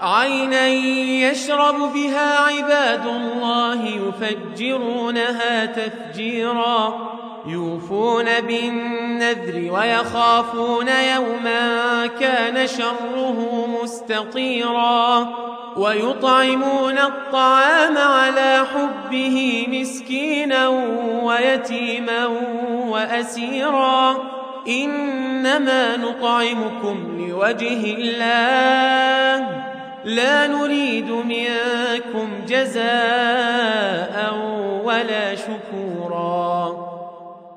عينا 0.00 0.66
يشرب 0.66 1.92
بها 1.94 2.38
عباد 2.38 3.06
الله 3.06 3.84
يفجرونها 3.84 5.66
تفجيرا 5.66 7.08
يوفون 7.46 8.40
بالنذر 8.40 9.72
ويخافون 9.72 10.88
يوما 10.88 12.06
كان 12.06 12.66
شره 12.66 13.66
مستطيرا 13.82 15.28
ويطعمون 15.76 16.98
الطعام 16.98 17.98
على 17.98 18.64
حبه 18.74 19.66
مسكينا 19.68 20.68
ويتيما 21.22 22.26
وأسيرا. 22.88 24.16
إنما 24.68 25.96
نطعمكم 25.96 27.26
لوجه 27.28 27.94
الله. 27.98 29.67
لا 30.04 30.46
نريد 30.46 31.10
منكم 31.10 32.28
جزاء 32.48 34.34
ولا 34.84 35.34
شكورا. 35.34 36.88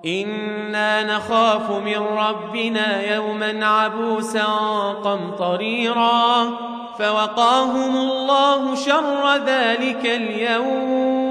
إنا 0.06 1.04
نخاف 1.18 1.72
من 1.72 1.98
ربنا 1.98 3.16
يوما 3.16 3.66
عبوسا 3.66 4.46
قمطريرا. 5.04 6.50
فوقاهم 7.00 7.98
الله 7.98 8.76
شر 8.76 9.36
ذلك 9.46 10.06
اليوم. 10.06 11.31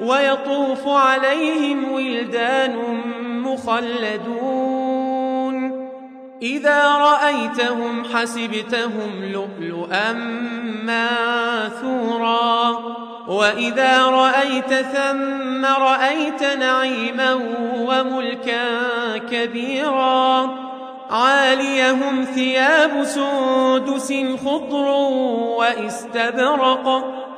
ويطوف 0.00 0.88
عليهم 0.88 1.92
ولدان 1.92 2.76
مخلدون. 3.42 4.74
إذا 6.42 6.92
رأيتهم 6.92 8.04
حسبتهم 8.14 9.24
لؤلؤا 9.32 10.12
ماثورا. 10.84 12.78
وإذا 13.28 14.06
رأيت 14.06 14.74
ثم 14.74 15.64
رأيت 15.64 16.42
نعيما 16.42 17.40
وملكا 17.78 18.68
كبيرا. 19.18 20.50
عاليهم 21.10 22.24
ثياب 22.34 23.04
سندس 23.04 24.14
خضر 24.44 24.86
وإستبرق. 25.58 27.04